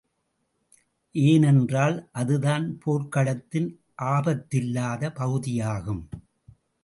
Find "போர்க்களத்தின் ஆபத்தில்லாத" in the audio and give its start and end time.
2.85-5.11